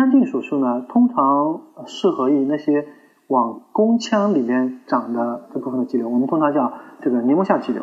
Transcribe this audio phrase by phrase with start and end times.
[0.00, 2.86] 腔镜手术呢，通常适合于那些
[3.28, 6.72] 往宫腔里面长的这部分的肌瘤，我们通常叫
[7.02, 7.82] 这个黏膜下肌瘤。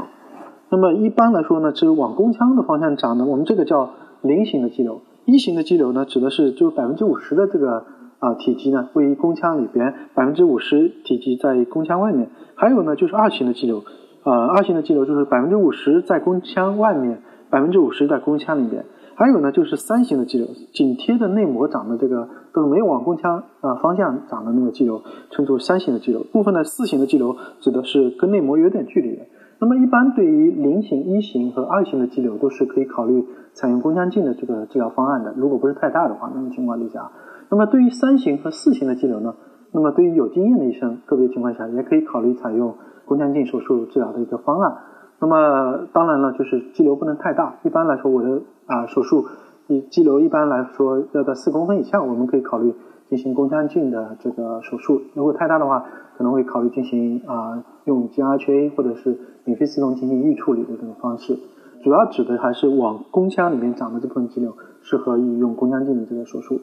[0.70, 3.92] 那么一般来说呢，是往宫腔的方向长的，我们这个叫
[4.22, 5.02] 菱形的肌瘤。
[5.26, 7.86] 一型的肌瘤呢，指的是就百分之五十的这个
[8.20, 12.32] 啊体积呢位于宫腔里边，百分之五十体积在宫腔外面。
[12.56, 13.84] 还有呢，就是二型的肌瘤，
[14.24, 18.86] 呃，二型的肌瘤就是百分之五十在宫腔外面，百分之五十在宫腔里边。
[19.20, 26.24] 还有呢，就是三型的肌瘤，紧贴的内膜长的这个都是没有往宫腔啊方向长的那个肌瘤，称作三型的肌瘤。
[26.32, 29.24] 部分的四型的肌瘤指的是跟内膜有点距离的。
[29.60, 35.34] 那么一般对于零型、一型和二型的肌瘤都是可以考虑采用宫腔镜的这个治疗方案的。
[35.36, 37.10] 如果不是太大的话，那种情况底下，
[37.50, 39.34] 那么对于三型和四型的肌瘤呢，
[39.72, 44.78] 那么对于有经验的医生，个别情况下也可以考虑采用宫腔镜手术治疗的一个方案。
[45.20, 47.58] 那么当然了，就是肌瘤不能太大。
[47.64, 49.28] 一般来说，我的啊手术，
[49.68, 52.74] 肌肌瘤一般来说要在四公分以下，我们可以考虑
[53.10, 55.02] 进行宫腔镜的这个手术。
[55.16, 55.86] 如果太大的话，
[56.18, 61.38] 可能会考虑进行啊用 GRHA 或者是免费刺痛进行预处理的这种方式。
[61.84, 66.62] 主要指的还是往宫腔里面长的这部分肌瘤，适合于用宫腔镜的这个手术。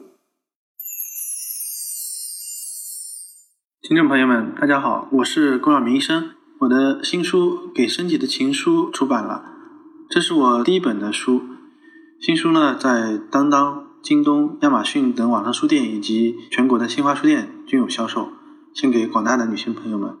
[3.81, 6.34] 听众朋友们，大家好，我是龚晓明医生。
[6.59, 9.43] 我的新书《给身体的情书》出版了，
[10.09, 11.41] 这是我第一本的书。
[12.21, 18.29] 新书呢，在当当、京东、亚马逊等网上书店以及全国的新华书店均有销售，
[18.73, 20.17] 献给广大的女性朋友们。